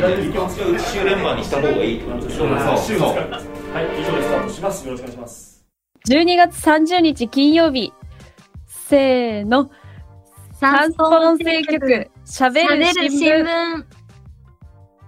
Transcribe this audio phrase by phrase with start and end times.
[0.00, 4.86] 1周連番にした方がいいってことでしょそうそうはい、以上でスタートします。
[4.86, 5.66] よろしくお願いします。
[6.08, 7.92] 12月30日金曜日。
[8.66, 9.70] せーの。
[10.58, 13.44] サンスポ音声局、喋る新聞。
[13.44, 13.84] 聞。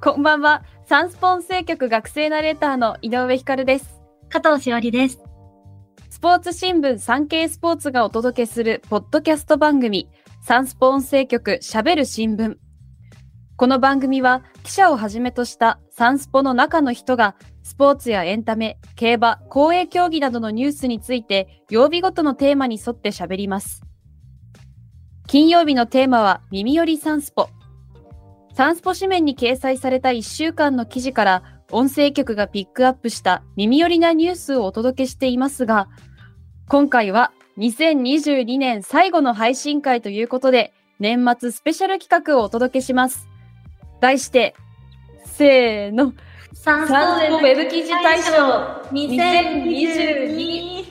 [0.01, 0.63] こんばんは。
[0.87, 4.01] サンスポ音声局学生ナレーターの井上光です。
[4.29, 5.19] 加藤しおりです。
[6.11, 10.09] スポーツ新聞産経スポーツがお届けするポッドキャスト番組、
[10.43, 12.62] サンスポ音声局喋る新聞。
[13.57, 23.83] この番組は記者をはじめとしたサンスポの中の人がスポーツやエンタメ、競馬、公営競技などのニュースについて曜日ごとのテーマに沿って喋ります。
[25.29, 27.49] 金曜日のテーマは耳よりサンスポ。
[28.55, 35.89] サンスポ紙面に掲載された1週間の記事から音声局がピックアップした耳寄りなニュースをお届けしていますが、
[36.69, 43.32] 今回は2022年最後の配信会ということで、年末スペシャル企画をお届けします。
[44.03, 44.55] 題して、
[45.25, 46.13] せーの、
[46.53, 48.33] サンスポウェブ記事大賞
[48.91, 50.85] 2022。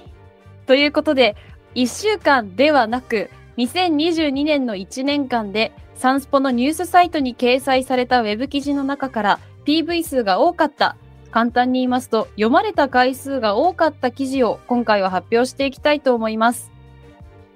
[0.66, 1.36] ということで、
[1.76, 10.96] 1週間ではなく、2022年の1年間で、サンスポのニュースサイトに掲載されたウェブ記事の中から PV 数が多かった、
[11.32, 16.72] 簡単に言いますと、読まれた回数が多かった記事を今回は発表していきたいと思います。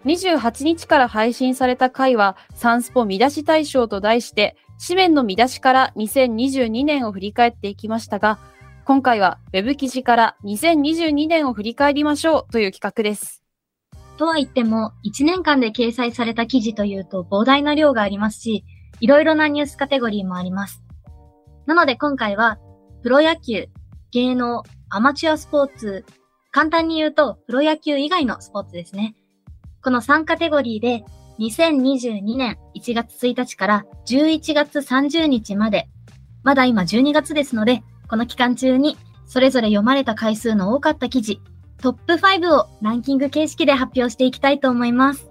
[0.03, 8.39] 28日から配信された回は、サンスポ見出し大賞と題して、紙面の見出しから2022年を振り返っていきましたが、
[8.85, 13.43] 今回は Web 記事から2022年を振り返りましょうという企画です。
[14.17, 18.63] とは言っても、1年間で掲載された記事というと膨大な量がありますし、
[18.99, 20.83] いろいろなニュースカテゴリーもあります。
[21.65, 22.59] なので今回は、
[23.01, 23.67] プロ野球、
[24.11, 26.05] 芸能、アマチュアスポーツ、
[26.51, 29.15] 簡単に言うと、プロ野球以外のスポーツですね。
[29.83, 31.03] この3カテゴリーで、
[31.39, 35.89] 2022年1月1日から11月30日まで、
[36.43, 41.41] まだ今12月ですので、この期間中にそれぞれ読まれた回数の多かった記事、
[41.81, 45.29] トップ5をランキング形式で発表していきたいと思います。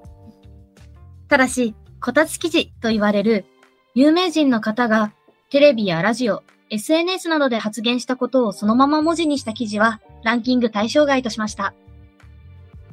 [1.29, 3.47] ただし、こたつ記事と言われる
[3.95, 5.13] 有名人の方が
[5.51, 11.75] テレビやラジオ、SNS などで発言したことをそのまま文字にした記事はランキング対象外としました。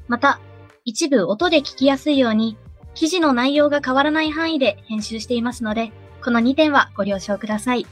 [0.08, 0.40] また、
[0.86, 2.58] 一部音で聞きやすいように
[2.94, 5.92] 記事の内容が変わらない範囲で編集していますので、
[6.24, 7.88] この2点はご了承ください。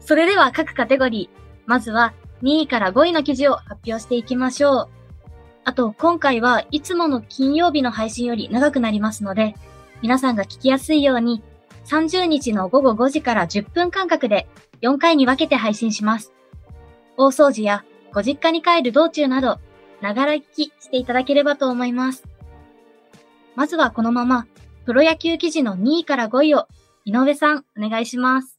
[0.00, 4.88] それでは各カテゴリー、まずは2位から5位の記事を発表していきましょう。
[5.64, 9.54] あと、今回はいつもの金曜日の配信より長くなりますので、
[10.02, 11.42] 皆さんが聞きやすいように、
[11.84, 14.48] 30日の午後5時から10分間隔で
[14.82, 16.32] 4回に分けて配信します。
[17.16, 19.60] 大掃除やご実家に帰る道中など、
[20.00, 22.24] ながら聞きしていただければと思います。
[23.54, 24.46] まずはこのまま、
[24.86, 26.66] プロ野球記事の2位から5位を、
[27.04, 28.58] 井上さん、お願いします。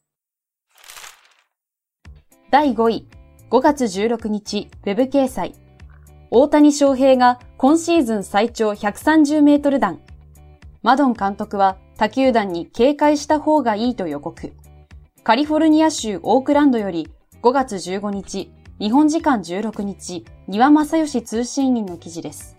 [2.50, 3.06] 第5位、
[3.50, 5.54] 5月16日、ウェブ掲載。
[6.30, 10.00] 大谷翔平が今シーズン最長130メートル弾。
[10.82, 14.52] マドン監督は他球団に警戒した方がいいと予告。
[15.24, 17.08] カリフォルニア州オークランドより
[17.42, 22.56] 5月15日、日本時間16日、庭正義通信員の記事です。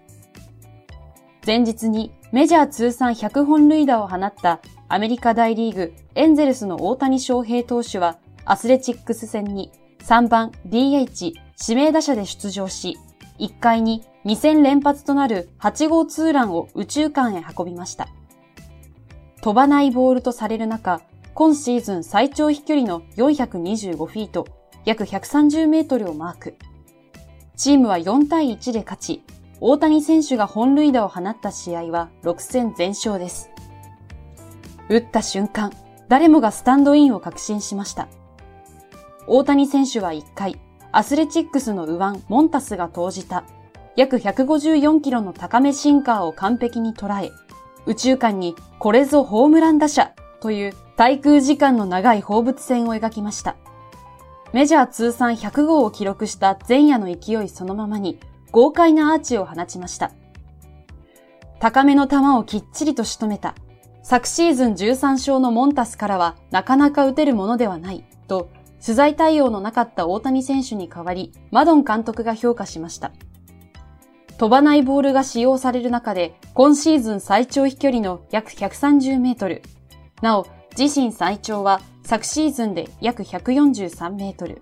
[1.46, 4.60] 前日にメジャー通算100本塁打を放った
[4.90, 11.32] アメリカ大リーグエンゼルスの大谷翔平投手はアスレチックス戦に3番 DH
[11.66, 12.98] 指名打者で出場し、
[13.40, 18.10] 1回に2戦連発となる8号ツーランを宇宙間へ運びました。
[19.42, 21.00] 飛ばないボールとされる中、
[21.34, 24.46] 今シーズン最長飛距離の425フィート、
[24.84, 26.56] 約130メートルをマーク。
[27.56, 29.24] チームは4対1で勝ち、
[29.68, 33.50] 大谷選手が本塁打を放った試合は6戦全勝です。
[34.90, 35.74] 打った瞬間、
[36.08, 38.08] 誰もがスタンドインを確信しました。
[39.26, 40.62] 大谷選手は1回、
[40.92, 43.44] アスレチックスの右腕モンタスが投じた
[43.96, 47.32] 約154キロの高めシンカーを完璧に捉え、
[47.88, 50.12] 宇宙間にこれぞホームラン打者
[50.42, 53.56] という滞空時間の長い放物線を描きました。
[54.54, 58.20] メジャー通算100号を記録した前夜の勢いそのままに
[58.56, 60.14] 豪快なアーチを放ちました。
[61.60, 63.54] 高めの球をきっちりと仕留めた。
[64.02, 68.50] 昨シーズン13勝のモンタスからはなかなか打てるものではないと
[68.82, 73.12] 取材対応のなかった大谷選手に代わり、マドン監督が評価しました。
[74.38, 79.64] 飛ばないボールが使用される中で、今シーズン最長飛距離の約130メートル。
[80.22, 80.48] なお、
[80.78, 84.62] 自身最長は昨シーズンで約143メートル。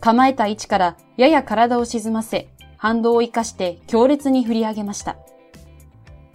[0.00, 5.16] 構えた位置からやや体を沈ませ、反動を生かして強烈に振り上げました。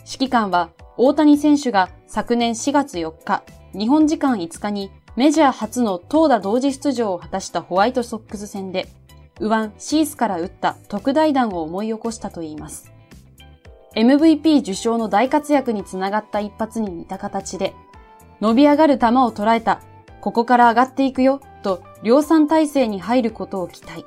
[0.06, 3.44] 指揮官は大谷選手が昨年4月4日、
[3.74, 8.88] 日本時間5日にメジャー初の投打同時出場を果たしたホワイトソックス戦で、
[9.40, 12.92] 右腕シースから打った特大弾を思い起こしたといいます。
[13.96, 17.74] MVP 受賞の大活躍につながった一発に似た形で、
[18.40, 19.82] 伸び上がる球を捉えた、
[20.22, 24.06] ここから上がっていくよ、と量産体制に入ることを期待。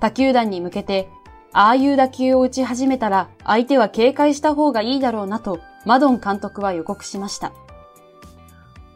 [0.00, 1.08] 他球団に向けて、
[1.52, 7.52] ああいう打球を打ち始めたら相手は警戒した方がいいだろうなとマドン監督は予告しました。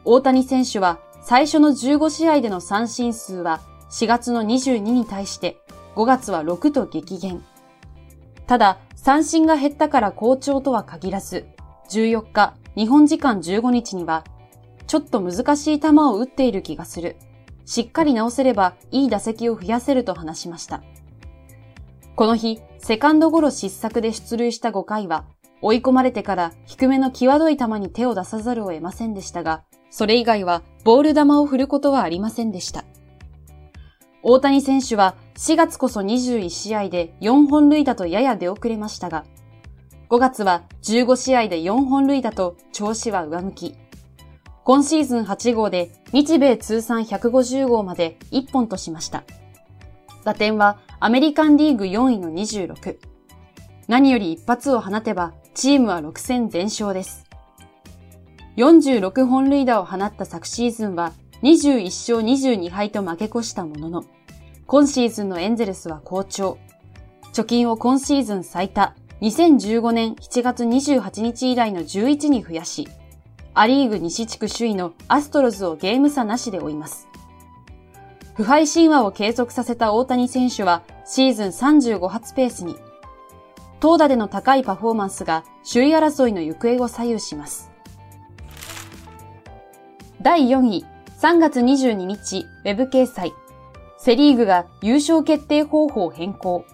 [0.05, 3.61] 大谷選手は最初の15試合での三振数は
[3.91, 5.59] 4月の22に対して
[5.97, 7.43] 5月は6と激減。
[8.47, 11.47] ただ、三振が減ったから好調とは限らず、
[11.91, 14.25] 14日、日本時間15日には、
[14.87, 17.17] ちょっと難しい球を打っている気がする。
[17.71, 20.83] しっかり直せればいい打席を増やせると話しました。
[22.17, 25.25] この日、セカンドゴロ失策で出塁した5回は、
[25.63, 32.85] 追い込まれてから低めの際どい球に手を出さざるを得ませんでしたが、それ以外はボール球を振ることはありませんでした。
[34.25, 39.25] 大谷選手は4月こそ21試合で4本塁打とやや出遅れましたが、
[40.09, 43.77] 5月は15試合で4本塁打と調子は上向き、
[44.71, 49.25] 今シーズン8号で日米通算150号まで1本としました。
[50.23, 52.99] 打点はアメリカンリーグ4位の26。
[53.89, 57.25] 何より一発を放てばチームは6戦全勝です。
[58.59, 64.05] 46本塁打を放った昨シーズンは21勝22敗と負け越したものの、
[64.69, 66.59] 今シーズンのエンゼルスは好調。
[67.33, 72.87] 貯金を今シーズン最多、2015年7月28日以来の11に増やし、
[73.61, 77.09] アリーグ西地区首位のアストロズをゲーム差なしで追います。
[78.33, 82.77] 不敗神話を継続させた大谷選手はシーズン35発ペースに、
[83.79, 87.71] 投打での高いパフォーマンスが首位争いの行方を左右します。
[90.23, 90.87] 第4位、
[91.21, 93.35] 3月22日、ウェブ掲載。
[93.99, 96.65] セリーグが優勝決定方法変更。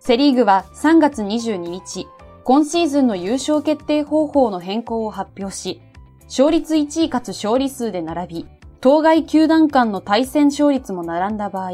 [0.00, 2.08] セリーグは3月22日、
[2.44, 5.80] 今シーズンの優勝決定方法の変更を発表し、
[6.24, 8.48] 勝率1位かつ勝利数で並び、
[8.80, 11.70] 当該球団間の対戦勝率も並んだ場合、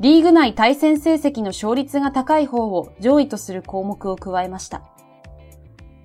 [0.00, 4.82] リーグ内対戦成績の勝率が高い方を上位とする項目を加えました。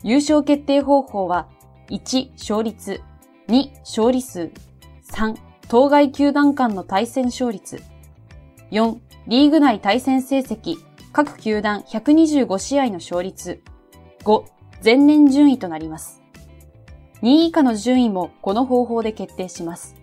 [0.04, 1.48] 優勝決定方法は、
[1.90, 3.02] 1、勝率、
[3.48, 4.52] 2、勝利数。
[5.12, 5.36] 3、
[5.68, 7.82] 当該球団間の対戦勝率。
[8.70, 10.76] 4、リーグ内対戦成績、
[11.12, 13.64] 各球団125試合の勝率。
[14.24, 14.44] 5、
[14.84, 16.22] 前年順位となります。
[17.22, 19.96] 2位以下の順位もこの方法で決定します。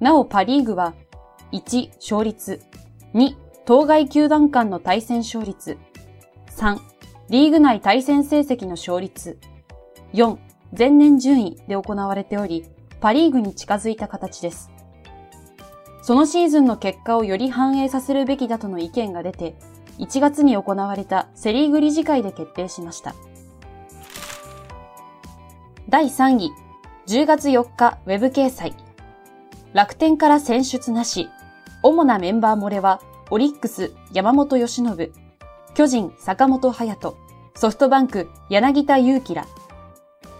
[0.00, 0.94] なおパリーグは、
[1.52, 2.62] 1、勝率。
[3.14, 3.34] 2、
[3.64, 5.78] 当該球団間の対戦勝率。
[6.56, 6.78] 3、
[7.30, 9.38] リーグ内対戦成績の勝率。
[10.12, 10.38] 4、
[10.76, 12.64] 前年順位で行われており、
[13.00, 14.70] パリーグに近づいた形です。
[16.02, 19.56] そのシーズンの結果をより反映させるべきだとの意見が出て、
[19.98, 23.14] 1月に行われたセリーグ理事会で決定しました。
[25.88, 26.50] 第3位、
[27.06, 28.74] 10月4日ウェブ掲載。
[29.72, 31.28] 楽天から選出なし、
[31.82, 33.00] 主なメンバー漏れは、
[33.30, 35.12] オリックス山本由伸、
[35.74, 37.16] 巨人坂本隼人、
[37.54, 39.46] ソフトバンク柳田悠岐ら、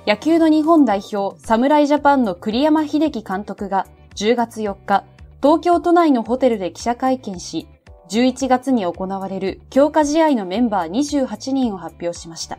[0.07, 5.05] 野球の日本代表、侍ジャパンの栗山秀樹監督が10月4日、
[5.43, 7.69] 東京都内のホテルで記者会見し、
[8.11, 12.59] 11月に行われる強化試合のメンバー28人を発表しました。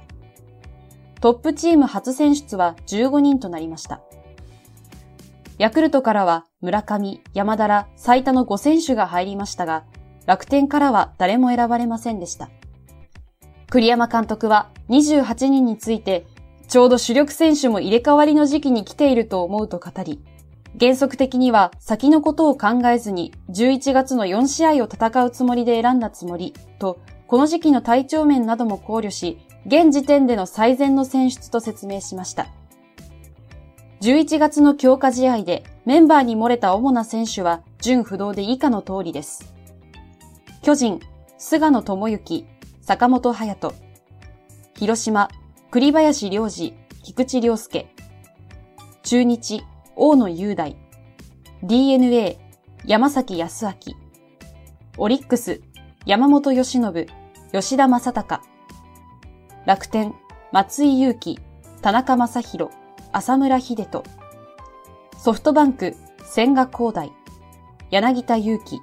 [1.22, 4.02] トップチーム初選出は15人となりました。
[5.58, 9.84] ヤクルトからは村上、山田ら最多の5選手が入りましたが、
[10.26, 12.50] 楽天からは誰も選ばれませんでした。
[13.70, 16.26] 栗山監督は28人について
[16.68, 20.22] ちょうど主力選手も入れ替わりの時期に来ていると思うと語り、
[20.78, 32.48] 原則的には先のことを考えずに11月の4試合を戦うつもりで選んだつもりと、この時期の体調面なども考慮し、現時点での最善の選出と説明しました。
[34.02, 39.54] 11月の強化試合でメンバーに漏れた主な選手は順不動で以下の通りです。
[40.62, 41.00] 巨人、
[41.38, 42.46] 菅野智之、
[42.82, 43.74] 坂本隼人。
[44.76, 45.30] 広島、
[45.72, 46.74] 栗林良二、
[47.04, 47.94] 菊池良介。
[49.04, 49.64] 中日、
[50.02, 50.78] 大野雄大。
[51.62, 52.38] DNA、
[52.86, 53.74] 山崎康明。
[54.98, 55.60] オリックス、
[56.06, 57.06] 山本由伸、
[57.52, 58.40] 吉田正尚。
[59.66, 60.16] 楽天、
[60.54, 61.38] 松井裕樹、
[61.82, 62.72] 田中正宏、
[63.12, 64.04] 浅村秀人。
[65.18, 65.98] ソフトバンク、
[66.34, 67.12] 千賀光大、
[67.92, 68.80] 柳田祐希。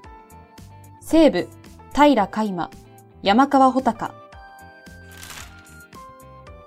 [1.00, 1.48] 西武、
[1.94, 2.70] 平海馬、
[3.22, 4.12] 山川穂高。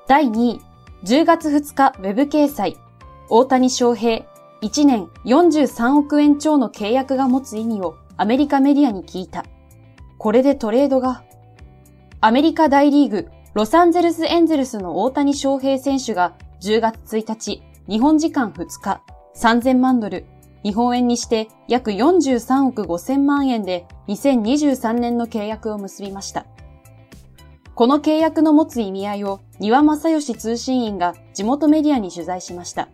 [0.07, 0.61] 第2位、
[1.03, 2.77] 10月2日ウェブ掲載、
[3.29, 4.25] 大谷翔平、
[4.61, 9.45] 1年43億円超の契約が持つ意味をアメリカメディアに聞いた。
[10.17, 11.23] これでトレードが。
[12.19, 19.01] アメリカ大リーグ、ロサンゼルスエンゼルスの大谷翔平選手が10月1日、日本時間2日、
[19.37, 20.25] 3000万ドル、
[20.63, 26.45] 日本円にして約43億5000万円で2023年の契約を結びました。
[27.75, 32.89] この契約の持つ意味合いを庭正義通信員が地元メディアに取材しました。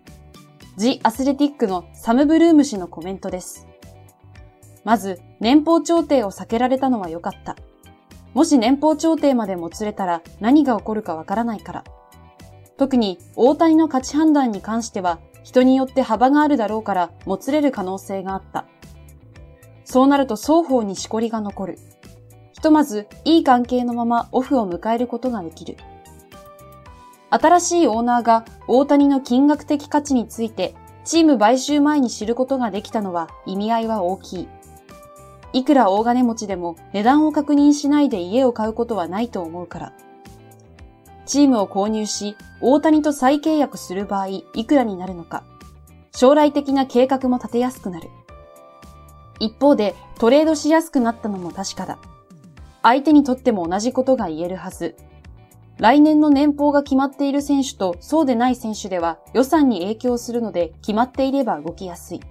[0.77, 3.65] ジ・アスレティックのサム・ブルーム氏のコメントです。
[4.83, 7.55] まず、年俸調停を避けられたのは良かった。
[8.33, 11.83] もし年俸調停までもつれたら何が起こるかわからないから。
[12.77, 18.65] 特に大谷の価値判断に関しては人によって幅があるだろうからもつれる可能性があった。
[19.85, 21.79] そうなると双方にしこりが残る。
[22.51, 25.77] ひとまずいい関係のままオフを迎えることができる。
[27.35, 34.47] 新しいオーナーが大谷の金額的価値についてチーム買収前に知ることができたのは意味合いは大きい。
[35.53, 39.93] いくら大金持ちでも値段を確認しないで家を買うことはないと思うから。
[41.25, 45.43] チームを購入し、大谷と再契約する場合、いくらになるのか。
[46.11, 48.09] 将来的な計画も立てやすくなる。
[49.39, 51.97] 一方で、トレードしやすくなったのも確かだ。
[52.83, 54.95] 相手にとっても同じことが言えるはず。
[55.77, 62.21] 来年の年俸が決まっている選手とそうでない選手では予算に影響するので決まっていれば動きやすい。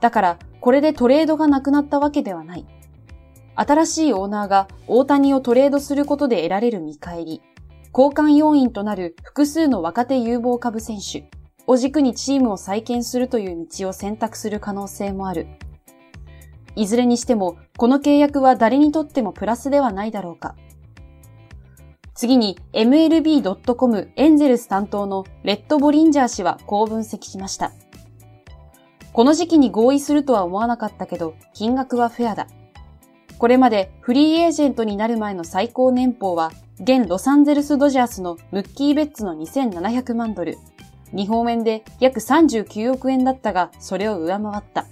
[0.00, 2.66] だから、これでトレードがなくなったわけではない。
[3.54, 7.40] 新しいオーナーが大谷をトレードすることで得られる見返り、
[7.96, 11.30] 交換要因となる複数の若手有望株選手
[11.68, 15.46] を軸にチームを再建するという道を選択する可能性もある。
[16.74, 20.56] いずれにしても、この契約は誰にとってもプラスではないだろうか。
[22.14, 27.72] 次に MLB.com エンゼルス担当のレッド・ボリンジャー氏はこう分析しました。
[29.12, 32.46] この時期に合意するとは思わなかったけど、金額はフェアだ。
[33.38, 40.56] これまでフリーエージェントになる前の最高年俸は、現ロサンゼルスドジャースのムッキー・ベッツの2700万ドル、
[41.12, 44.86] 日本円で約39億円だったが、それを上回った。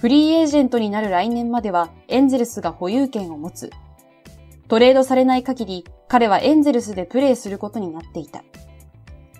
[0.00, 3.70] フリーエージェントになる来年まではエンゼルスが保有権を持つ。
[4.68, 8.42] トレードされない限り、彼はエンゼルスでプレーすることになっていた。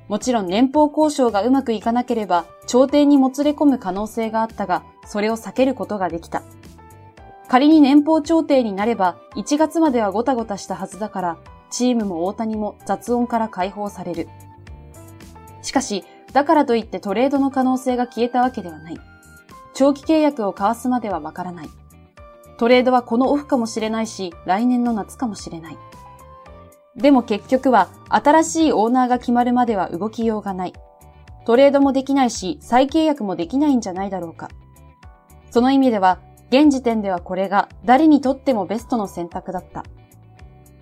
[0.09, 6.43] もちろん年俸交渉がうまくいかなければ、朝廷にもつれ込む可能性があったが、それを避けることができた。
[7.49, 11.39] 仮に年俸調停になれば、1月まではごたごたしたはずだから、
[11.71, 14.29] チームも大谷も雑音から解放される。
[15.63, 19.01] しかし、だからといってトレードの可能性が消えたわけではない。
[19.75, 21.69] 長期契約を交わすまではわからない。
[22.59, 25.79] トレードはこのオフかもしれないし、来年の夏かもしれない。
[26.97, 30.73] でも結局は新しいオーナーが決まるまでは動きようがない。
[31.45, 34.49] トレードもできないし、再契約もできないんじゃないだろうか。
[35.51, 39.85] その意味では、現時点ではこれが誰にとってもベストの選択だった。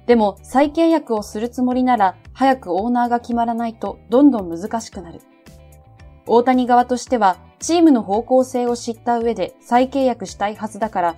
[0.07, 5.21] でも再契約をするつもりなら早くオーナーが決まらないとどんどん難しくなる。
[6.27, 11.17] 大谷側としてはチームの方向性を知った上で再契約したいはずだから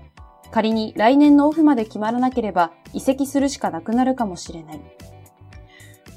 [0.51, 4.81] 仮に来年のオフまで決まらなければ移籍するしかなくなるかもしれない。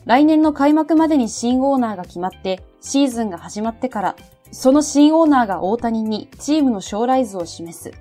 [0.06, 4.16] 来年の開幕までに新オーナーが決まってシーズンが始まってから、
[4.52, 7.92] その新オーナーが大谷にチームの将来図を示す。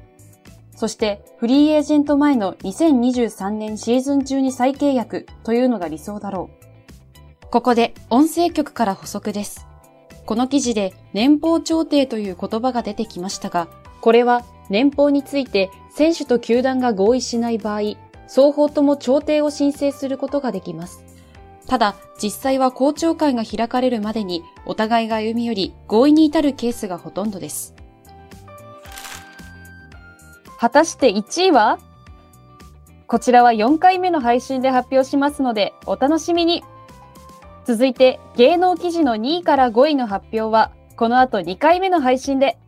[0.74, 6.50] そしてフリーエージェント前の2023年シーズン中に再契約というのが理想だろ
[7.44, 7.46] う。
[7.50, 9.66] ここで音声局から補足です。
[10.24, 13.68] この記事で年俸調停という言葉が出てきましたが、
[14.00, 17.80] これは年俸について選手と球団が合意しない場合、
[18.26, 21.02] 双方とも調停を申請することができます。
[21.66, 27.74] ただ、実際は公聴会が開かれるまでにお互いが歩み寄り合意に至るケースがほとんどです。
[30.58, 31.78] 果たして1位は？
[33.06, 36.62] こちらは4回目の配信で発表しますのでお楽しみに
[37.64, 42.58] 続いて芸能記事の2位から5位の発表はこの後2回目の配信で